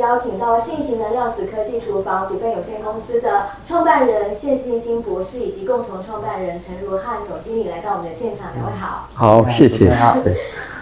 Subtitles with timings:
[0.00, 8.48] 邀请到信息能量子科技厨房股份有限公司的创办人谢晋兴博士以及共同创办人陈如汉总经理来到我们的现场。
[8.54, 9.08] 两位好。
[9.14, 9.92] 好，谢谢。
[9.94, 10.16] 好。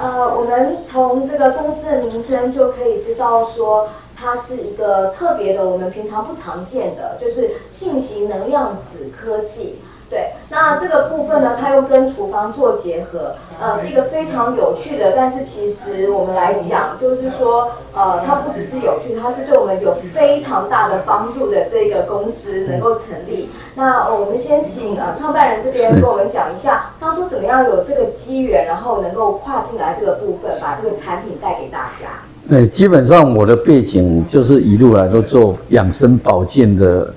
[0.00, 9.80] 呃，我们从这个公司的名称就可以知道说，它是一个特别的，我们平常不常见的，就是信息能量子科技。
[10.10, 15.12] 对，那这个部分呢，它又跟厨房做结合，呃，是一个非常有趣的。
[15.14, 23.50] 但是其实我们来讲，就是说，呃，它不只是有趣，它是对我们有非常大的帮助的这个公司能够成立。
[23.74, 32.08] 那我们先请呃创办人这边跟我们讲一下，当初怎么样有这个机缘，然后能够跨进来这个部分，把这个产品带给大家。
[32.48, 37.12] 呃，基本上我的背景就是一路来都做养生保健的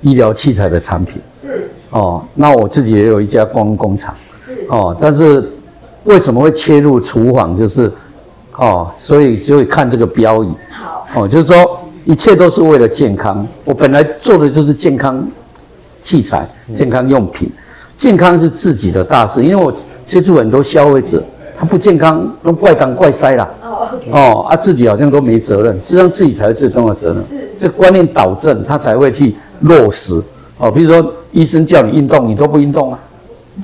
[0.00, 1.20] 医疗器材的产品。
[1.90, 5.50] 哦，那我自己也有一家光工厂，是哦，但是
[6.04, 7.56] 为什么会切入厨房？
[7.56, 7.90] 就是
[8.56, 13.46] 哦，所以就会看这个标语，好哦，就是说一切都是为了健康。
[13.64, 15.26] 我本来做的就是健康
[15.96, 17.50] 器材、健康用品，
[17.96, 19.42] 健康是自己的大事。
[19.42, 19.72] 因为我
[20.06, 21.22] 接触很多消费者，
[21.58, 23.48] 他不健康都怪东怪塞啦，
[24.12, 27.22] 哦，啊，自己好像都没责任，实际上自己才是最重要的责任。
[27.22, 30.22] 是，这观念导正，他才会去落实。
[30.60, 32.98] 哦，比如说医生叫你运动，你都不运动啊，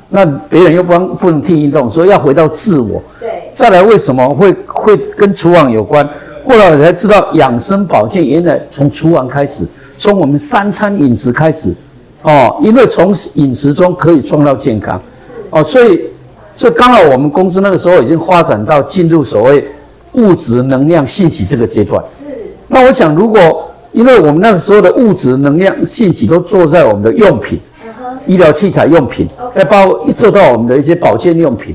[0.08, 3.02] 那别人又不能不能替运动，所以要回到自我。
[3.18, 3.50] 对。
[3.52, 6.08] 再来，为什么会会跟厨房有关？
[6.44, 9.66] 后来我才知道养生保健原来从厨房开始，
[9.98, 11.74] 从我们三餐饮食开始。
[12.22, 15.00] 哦，因为从饮食中可以创造健康。
[15.12, 15.32] 是。
[15.50, 16.10] 哦，所以
[16.54, 19.66] 所以刚好我们公司那个时候已经发展到进入所谓
[20.12, 22.02] 物质能量信息这个阶段。
[22.06, 22.26] 是。
[22.68, 23.70] 那我想如果。
[23.92, 27.58] 因为我们那个时候的物质能量信息都做在我们的用品、
[28.26, 31.74] 医疗器材用品，再包括一做到我们的一些保健用品。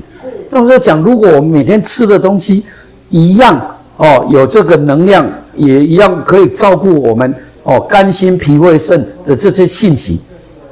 [0.50, 2.64] 那我在讲，如果我们每天吃的东西
[3.10, 3.60] 一样
[3.96, 10.20] 哦，有这个能量，也一样可以照顾我们哦肝心脾胃肾的这些信息，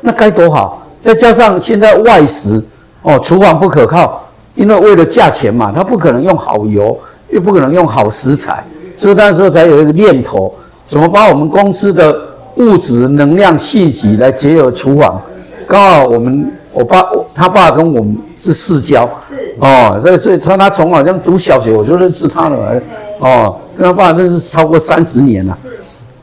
[0.03, 0.87] 那该多好！
[1.03, 2.63] 再加上现在外食
[3.03, 6.99] 哦，厨房不可靠，因为为了价钱嘛，它不可能用好油，
[7.31, 8.63] 又不可能用好食材，
[8.99, 10.55] 所以那时候才有一个念头。
[10.91, 12.13] 怎么把我们公司的
[12.57, 15.23] 物质能量信息来结合厨房？
[15.69, 17.01] 刚好我们我爸
[17.33, 19.55] 他爸跟我们是世交，是。
[19.61, 22.83] 哦，所以所以他他从好像读小学我就认识他了，
[23.21, 25.69] 哦，跟他爸认识超过三十年了，是，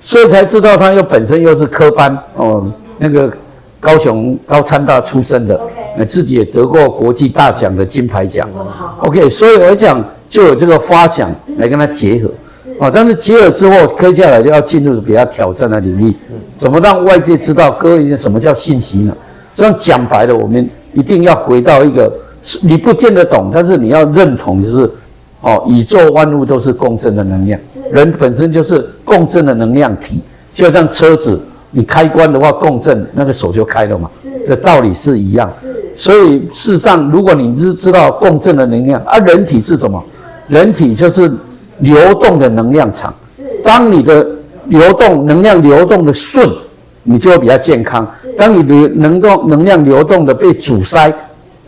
[0.01, 3.31] 所以才知道他又本身又是科班哦，那个
[3.79, 5.57] 高雄高参大出身的.
[6.05, 8.67] 自己也得过国际大奖的金牌奖，哦
[8.99, 12.29] ，OK，所以我讲就有这个发想来跟他结合。
[12.79, 16.15] 啊，但是结了之后，接下来就要进入比较挑战的领域。
[16.57, 19.15] 怎么让外界知道各位什么叫信息呢？
[19.55, 22.11] 这样讲白了，我们一定要回到一个
[22.61, 24.87] 你不见得懂，但是你要认同，就是
[25.41, 27.59] 哦，宇宙万物都是共振的能量，
[27.91, 30.21] 人本身就是共振的能量体，
[30.53, 34.07] 就像车子，你开关的话共振，那个手就开了嘛。
[34.47, 35.49] 的道理是一样。
[35.49, 35.75] 是。
[35.95, 40.03] 所以事实上，如果你是知道共振的能量，而、啊、人体是什么？
[40.47, 41.31] 人体就是。
[41.79, 43.43] 流动的能量场，是。
[43.63, 44.27] 当你的
[44.65, 46.49] 流动能量流动的顺，
[47.03, 48.09] 你就会比较健康。
[48.13, 48.31] 是。
[48.33, 51.13] 当你流能动能量流动的被阻塞，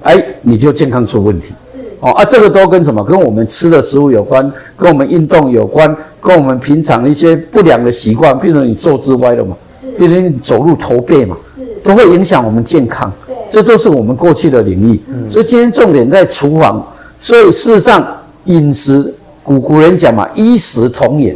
[0.02, 1.54] 哎，你就健康出问题。
[1.62, 1.80] 是。
[2.00, 3.04] 哦啊，这个都跟什么？
[3.04, 9.92] 跟我们吃的食物有关，跟我们运动有关，跟我们平常一些不良的习惯，比如你坐姿歪了嘛，是。
[9.98, 11.66] 比如你走路驼背嘛，是。
[11.84, 13.12] 都会影响我们健康。
[13.28, 13.36] 对。
[13.50, 15.00] 这都是我们过去的领域。
[15.08, 15.32] 嗯。
[15.32, 16.86] 所以今天重点在厨房。
[17.22, 18.06] 所以事实上
[18.46, 19.14] 饮食。
[19.44, 21.36] 古古人讲嘛，衣食同源，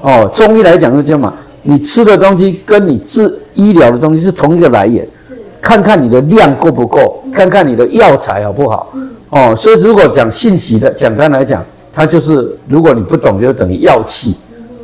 [0.00, 8.92] 哦，中医来讲就这样嘛，你吃的东西跟你治医疗的东西是同一个来源，是，看看你的量够不够，看看你的药材好不好，
[9.30, 14.34] 哦，所以如果讲信息的，简单来讲，它就是如果你不懂，就等于药气，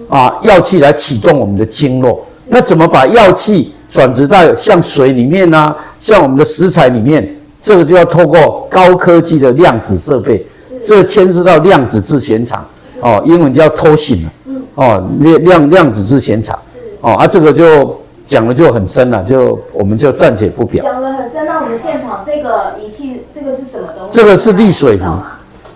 [0.08, 10.44] 啊，药气来启动我们的经络，那怎么把药气转植到像水里面啊，像我们的食材里面，这个就要透过高科技的量子设备。
[10.85, 12.65] 这牵涉到量子自旋场，
[13.00, 14.21] 哦，英文叫 Toshin
[14.75, 16.59] 哦，量量量子自旋场，
[17.00, 20.82] 哦，啊，这个就讲的就很深了，就我们就暂且不表。
[20.82, 24.17] 讲的很深，那我们现场这个仪器，这个是什么东西？
[24.17, 25.06] 这个是滤水壶，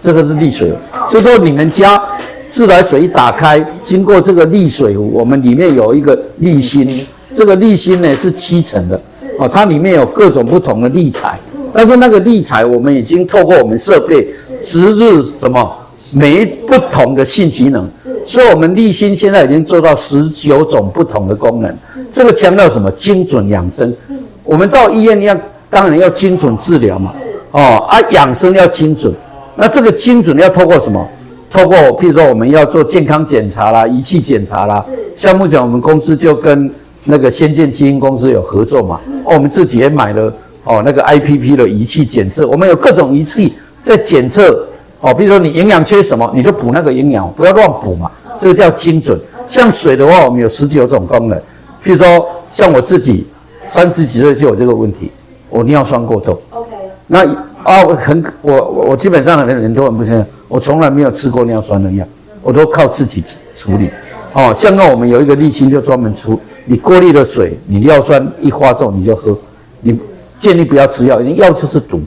[0.00, 0.72] 这个是滤水。
[1.10, 2.02] 就说你们家
[2.50, 9.00] 自来水一打开，经过这个滤水壶，我们里面有一个滤芯，这个滤芯呢是七层的，
[9.38, 11.38] 哦，它里面有各种不同的滤材。
[11.76, 14.32] 但是那个滤材，我们已经透过我们设备，
[14.64, 15.76] 十日什么？
[16.12, 17.88] 每一不同的性机能，
[18.24, 22.88] 所以我们立新现在已经做到十九种不同的功能，嗯、这个强调什么？
[22.92, 23.92] 精准养生。
[24.08, 25.36] 嗯，我们到医院要
[25.68, 27.10] 当然要精准治疗嘛，
[27.50, 29.12] 哦啊养生要精准，
[29.56, 31.04] 那这个精准要透过什么？
[31.50, 34.84] 透过譬如说我们要做健康检查啦、仪器检查啦，
[35.16, 36.70] 像目前我们公司就跟
[37.04, 40.32] 那个先进基因公司有合作嘛，嗯、哦，我们自己也买了
[40.62, 44.66] 哦那个 IPP 的仪器检测，我们有各种仪器在检测。
[45.00, 48.10] 哦，比如说你营养缺什么，你就补那个营养，不要乱补嘛。
[48.40, 49.20] 这个叫精准。
[49.50, 51.38] 像水的话，我们有十九种功能。
[51.84, 53.26] 譬如说，像我自己
[53.66, 55.10] 三十几岁就有这个问题，
[55.50, 56.40] 我尿酸过多。
[56.50, 56.70] OK。
[57.06, 57.22] 那
[57.62, 62.06] 啊，我很我我基本上很多人都很不相信，我从来没有吃过尿酸的药，
[62.42, 63.22] 我都靠自己
[63.54, 63.90] 处理。
[64.32, 69.36] 哦，像那我们有一个沥青就专门出，你过滤的水，你尿酸一发作你就喝，
[69.82, 70.00] 你
[70.38, 72.00] 建议不要吃药，因为药就是毒。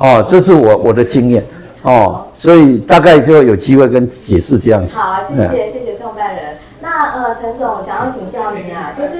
[0.00, 1.44] 哦，这是我我的经验。
[1.82, 4.96] 哦，所以大概就有机会跟解释这样子。
[4.96, 6.56] 好，谢谢、嗯、谢谢创办人。
[6.80, 9.18] 那呃，陈总想要请教您啊，就是。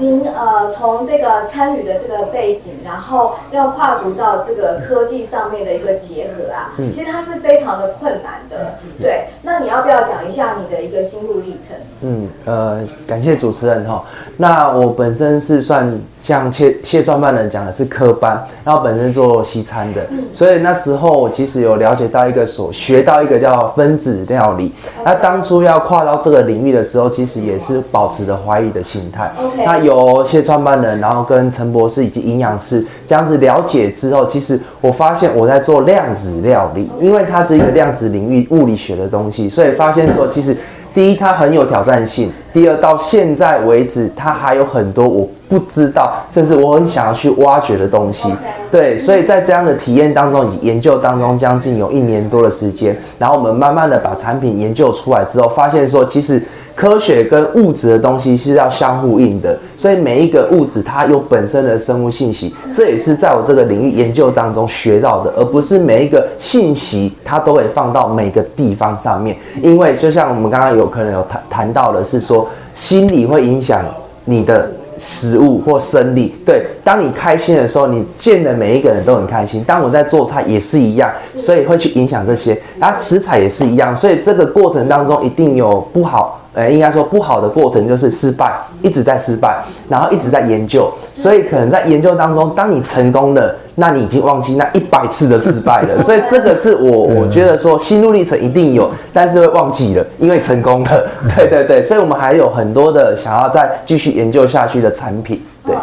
[0.00, 8.78] 您呃，从这个参与的这个背景，然后要跨足到这个科技上面的一个结合啊，嗯、其实它是非常的困难的。
[8.82, 11.76] 嗯、对，那你要不要讲一下你的一个心路历程？
[12.00, 14.02] 嗯，呃，感谢主持人哈。
[14.38, 24.72] 那我本身是算像谢谢创办人讲的是科班，然后本身做西餐的，嗯、所以那时候我其实有了解到一个所学到一个叫分子料理。
[25.04, 29.30] 那当初要跨到这个领域的时候，其实也是保持着怀疑的心态。
[29.62, 29.89] 那有。
[29.90, 40.56] 由谢创办人，然后跟陈博士以及营养师这样子了解之后，其实我发现我在做量子料理，因为它是一个量子领域物理学的东西，所以发现说，其实
[40.94, 48.32] 第一它很有挑战性，第二到现在为止它还有很多我不知道，甚至我很想要去挖掘的东西。
[48.70, 56.40] 对，所以在这样的体验当中研究当中，将近有一年多的时间，然后我们慢慢的把产品研究出来之后，发现说其实。
[56.76, 69.36] 科学跟物质的东西是要相互应的，所以每一个物质它有本身的生物信息，这也是在我这个领域研究当中学到的，而不是每一个信息它都会放到每个地方上面。
[69.60, 73.84] 因为就像我们刚刚有可能有谈谈到的是说，心理会影响
[74.24, 74.70] 你的
[75.00, 76.34] 食物或生理。
[76.44, 79.64] 对，当你开心的时候，你见的每一个人都很开心。
[79.64, 82.60] 当我在做菜也是一样，所以会去影响这些。
[82.78, 86.39] 然后食材也是一样，所以这个过程当中一定有不好。
[86.52, 88.52] 呃，应该说不好的过程就是失败，
[88.82, 95.98] 一直在失败，然后一直在研究，所以可能在研究当中，当你成功了，那你已经忘记那一百次的失败了。
[96.00, 101.04] 所以这个是我我觉得说心路历程一定有，但是会忘记了，因为成功了。
[101.36, 105.40] 对对对，所以我们还有很多的想要再继续研究下去的产品。
[105.64, 105.76] 对。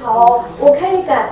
[0.00, 1.27] 好，我可以感，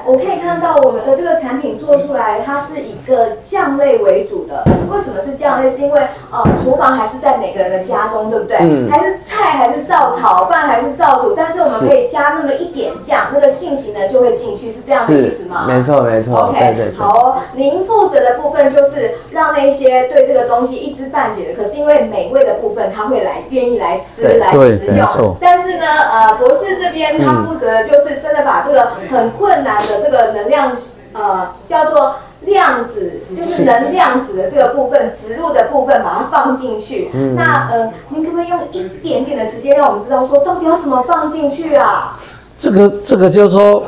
[1.06, 4.64] 的这个产品做出来，它是以一个酱类为主的。
[4.90, 5.70] 为什么是酱类？
[5.70, 6.00] 是因为
[6.30, 8.56] 呃，厨房还是在每个人的家中，对不对？
[8.60, 8.90] 嗯。
[8.90, 15.66] 还是菜还是照炒，饭还是照煮，但是我们可以加那么一点酱，那个信息呢就会进去，是这样的意思吗？
[15.68, 16.48] 没错没错。
[16.48, 16.98] OK，对对对。
[16.98, 25.36] 好哦，您负责的部分就是让那些对这个东西一知半解的，可是因为美味的部分他会来愿意来吃来食用。
[25.40, 28.56] 但是呢，呃，博士这边他负责的就是真的把。
[28.66, 30.72] 这个很困难的这个能量，
[31.18, 37.08] 呃，叫做量子，就是能量子的这个部分，植入的部分，把它放进去。
[37.14, 37.34] 嗯。
[37.34, 42.18] 那呃，您可不可以用一点点的时间，让我们知道说，到底要怎么放进去啊？
[42.58, 43.82] 这个这个就是说，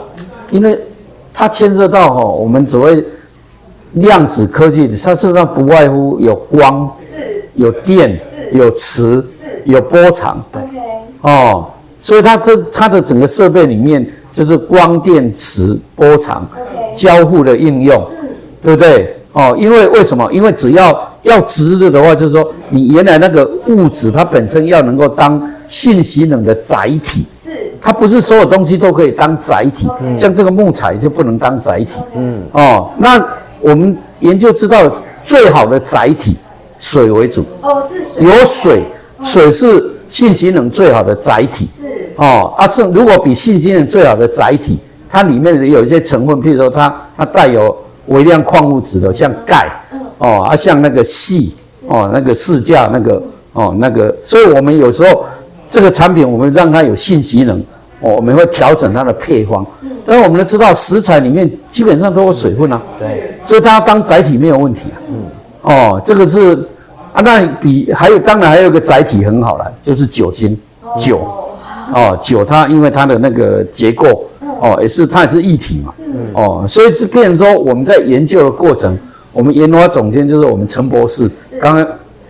[0.50, 0.80] 因为
[1.34, 3.04] 它牵涉到哈、哦，我们所谓
[3.92, 10.42] 量子科技，它事实上不外乎有光，是，有电，是，有磁，是，有波长。
[10.54, 10.64] OK。
[11.20, 11.70] 哦，
[12.00, 14.14] 所以它这它的整个设备里面。
[14.30, 16.46] 就是光电磁波长
[16.98, 18.04] 交互的应用，
[18.62, 19.14] 对不对？
[19.32, 20.28] 哦，因为为什么？
[20.32, 27.50] 因为只要要直的的话，就是说你原来那个物质它本身要能够当信息能的载体，是。
[27.80, 29.86] 它不是所有东西都可以当载体，
[30.16, 32.42] 像这个木材就不能当载体，嗯。
[32.52, 33.24] 哦，那
[33.60, 34.90] 我们研究知道
[35.24, 36.36] 最好的载体
[36.80, 38.82] 水为主，哦是水，有水，
[39.22, 41.84] 水是信息能最好的载体，是。
[42.16, 44.78] 哦，啊是，如果比信息能最好的载体，
[45.10, 49.70] 它里面有一些成分，譬如说它它带有微量矿物质的，像钙，
[50.18, 51.50] 哦，啊像那个硒，
[51.88, 53.22] 哦那个市价那个，
[53.52, 55.24] 哦那个，所以我们有时候
[55.68, 57.58] 这个产品我们让它有信息能，
[58.00, 59.66] 哦我们会调整它的配方，
[60.04, 65.24] 但是我们都知道食材里面基本上都有水分啊，对，所以它当载体没有问题啊，嗯，
[65.62, 66.66] 哦这个是
[67.12, 70.58] 啊那比还有当然还有一个载体很好了，就是酒精，
[70.98, 71.20] 酒。
[71.90, 74.28] 哦，酒它因为它的那个结构，
[74.60, 75.94] 哦，也是它也是一体嘛，
[76.32, 78.98] 哦，所以是变成说我们在研究的过程，
[79.32, 81.86] 我们研发总监就是我们陈博士，刚刚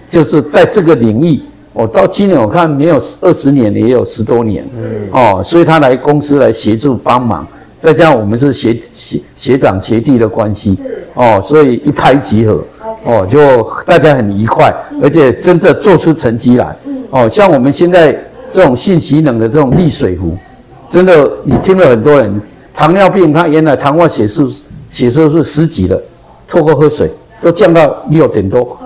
[0.09, 1.41] 就是在这个领域，
[1.73, 7.47] 我到今年我看没有二十年，也有十多年，嗯，哦，所以他来公司来协助帮忙，
[7.79, 12.63] 再加上我们是学学学长学弟的关系，是，哦，所以一拍即合，
[13.05, 16.77] 哦，就大家很愉快，而且真正做出成绩来，
[17.11, 18.19] 哦，像我们现在
[18.51, 20.37] 这种信息能的这种逆水壶，
[20.89, 22.41] 真的你听了很多人
[22.75, 24.49] 糖尿病，他原来糖化血素
[24.91, 26.01] 血色素十几了，
[26.49, 27.11] 透过喝水
[27.43, 28.79] 都降到六点多.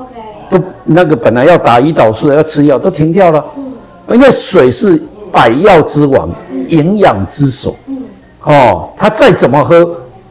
[0.51, 3.73] 都那个本来要打胰岛素要吃药都停掉了，嗯，
[4.15, 8.03] 因为水是百药之王，嗯、营养之首，嗯，
[8.45, 9.89] 哦，他再怎么喝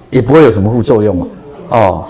[0.09, 1.27] 也不会有什么副作用嘛，
[1.69, 2.05] 哦。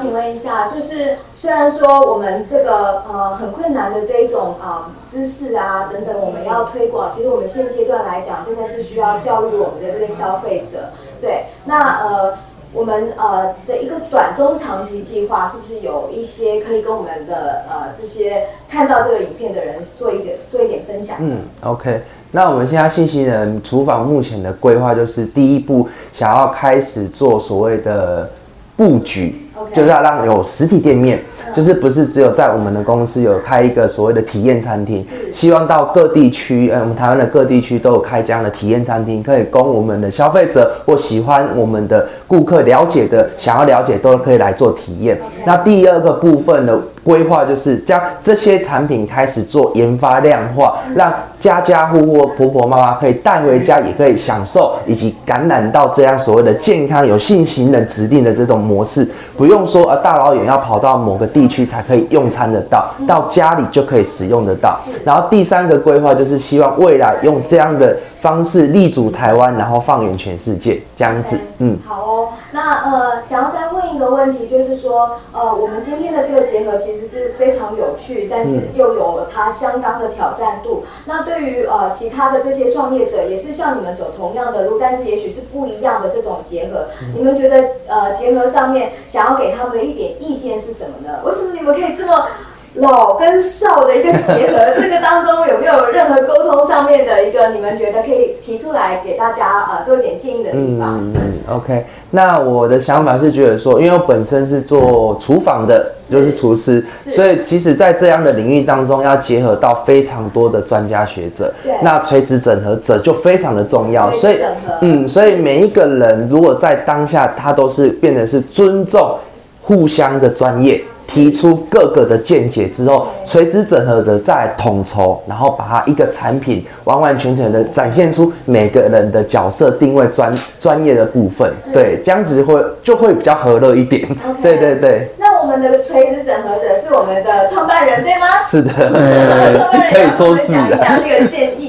[0.00, 10.90] 请问一下，就是虽然说我们这个呃很困难的这一种啊、知识啊等等，我们要推广，其实我们现阶段来讲，真的是需要教育我们的这个消费者。
[11.20, 12.34] 对，那呃，
[12.72, 21.18] 我们呃的一个短中长期计划，是不是有一些可以跟我们的呃这些看到这个影片的人做一点做一点分享？
[21.20, 28.30] 嗯，OK，那我们现在信息人厨房目前的规划就是第一步，想要开始做所谓的
[28.76, 29.46] 布局。
[29.72, 31.22] 就是要让有实体店面，
[31.54, 35.00] 就是不是只有在我们的公司有开一个所谓的体验餐厅，
[35.32, 45.20] 希望到各地区，嗯，我们台湾的各地区都有开这样的体验餐厅，可以供我们的消费者或喜欢我们的顾客了解的，想要了解都可以来做体验。
[45.44, 46.78] 那第二个部分的。
[47.02, 64.78] 规划就是将这些产品开始做研发量化，让家家户户婆婆妈妈可以带回家，也可以享受以及感染到这样所谓的健康有信心的指定的这种模式，不用说啊大老远要跑到某个地区才可以用餐得到，到家里就可以使用得到。
[65.04, 67.96] 然后第三个规划就是希望未来用这样的。
[68.20, 72.28] 方式立足台湾，然后放眼全世界，这样子嗯，好哦。
[72.52, 80.84] 那呃，想要再问一个问题，就是说，呃，我们今天的这个结合其实是非常有趣，但是又有了它相当的挑战度。
[80.84, 86.86] 嗯、那对于呃其他的这些创业者，也是像你们走同样的路，但是也许是不一样的这种结合。
[87.02, 91.20] 嗯、你们觉得呃结合上面想要给他们的一点意见是什么呢？
[91.24, 92.26] 为什么你们可以这么？
[92.74, 100.98] 老跟少的一个结合， 这个当中有没有任何沟通上面的一个，你们觉得可以提出来给大家呃做一点建议的地方？
[101.00, 101.84] 嗯嗯，OK。
[102.12, 114.10] 那我的想法是觉得说，因为我本身是做厨房的，就是厨师，所以即使在这样的领域当中，要结合到非常多的专家学者，对，那垂直整合者就非常的重要。
[114.12, 114.38] 所以，
[114.80, 119.16] 嗯，所以每一个人如果在当下，他都是变得是尊重
[119.62, 120.80] 互相的专业。
[121.10, 134.02] 提出各个的见解之后，垂直整合者再统筹，然后把它一个产品完完全全的展现出每个人的角色定位专专业的部分，对，这样子会就会比较和乐一点。
[134.02, 134.42] Okay.
[134.42, 135.08] 对对对。
[135.18, 138.39] 那我们的垂直整合者是我们的创办人对吗？
[138.50, 140.78] 是的，可以说是的。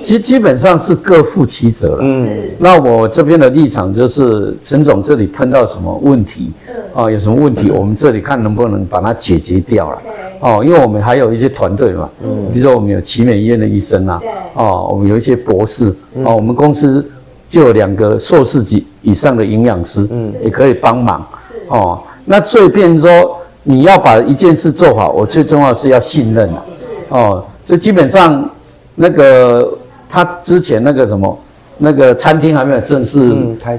[0.04, 2.00] 其实基本上是各负其责了。
[2.02, 2.40] 嗯。
[2.58, 6.52] 那我这边的立场就是，陈总这里碰到什么问题？
[6.68, 6.74] 嗯。
[6.94, 10.02] 啊，有什么问题，我们这里看能不能把它解决掉了。
[10.40, 14.22] 哦，因为我们还有一些团队嘛，嗯，比如说我们有奇美医院的医生啊，
[14.56, 15.96] 哦，我们有一些博士，
[16.26, 17.08] 哦，我们公司
[17.48, 21.26] 就有两个硕士级以上的营养师，嗯，也可以帮忙。
[21.40, 26.50] 是，哦，那所以变成说你要把一件事做好，我最重要是要信任。
[26.50, 28.50] 是，哦，所以基本上
[28.96, 29.78] 那个
[30.10, 31.38] 他之前那个什么。
[31.84, 33.20] 那个餐厅还没有正式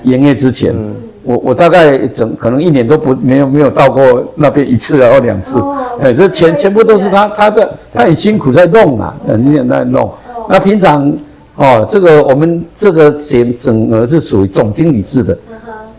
[0.03, 4.03] 营业之前，嗯嗯、我我大概整可能一年都不没有没有到过
[4.35, 5.57] 那边一次然后两次，
[6.01, 10.03] 哎、哦，这全全部都是他他的他很辛苦在弄啊，很在在弄。
[10.03, 10.13] 哦、
[10.49, 11.17] 那平常
[11.55, 15.39] 哦，这个我们这个整整个是属于总经理制的，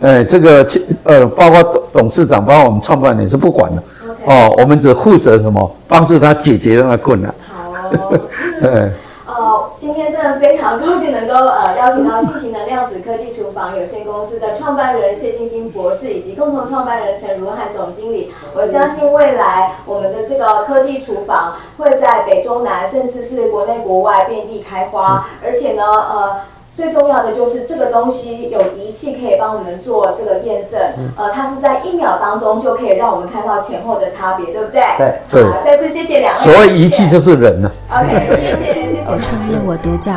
[0.03, 0.67] 哎、嗯，这个
[1.03, 3.81] 呃包括董董事长包括我们创办人是不管的，
[4.25, 7.33] 哦，哦，我们只负责什么帮助他解决那个困难。
[7.47, 8.19] 好、哦，
[8.61, 8.91] 对。
[9.25, 18.31] 呃，今天真的非常高兴能够呃邀请到新型能量子科技厨房有限公司的创办人谢金星博士以及共同创办人陈如汉总经理。
[18.53, 26.35] 我相信未来我们的这个科技厨房会在北中南甚至是国内国外遍地开花，而且呢呃。
[26.75, 30.79] 最重要的就是这个东西有仪器可以帮我们做这个验证，
[31.15, 34.81] 呃，它是在一秒当中就可以让我们看到前后的差别，对不对？
[34.97, 35.43] 对对。
[35.43, 36.39] 好，再次谢谢两位。
[36.39, 37.71] 所谓仪器就是人呢。
[37.91, 39.03] OK，谢谢谢谢。
[39.05, 40.11] 我创业我独角，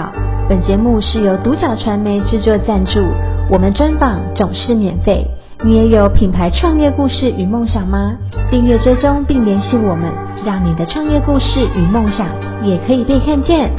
[0.49, 3.01] 本节目是由独角传媒制作赞助，
[3.51, 5.27] 我们专访总是免费。
[5.65, 8.15] 你也有品牌创业故事与梦想吗？
[8.51, 10.11] 订阅追踪并联系我们，
[10.45, 12.27] 让你的创业故事与梦想
[12.63, 13.71] 也可以被看见。